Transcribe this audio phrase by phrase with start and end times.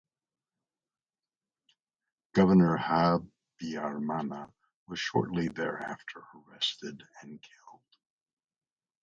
[2.33, 4.51] Governor Habyarimana
[4.87, 7.97] was shortly thereafter arrested and killed.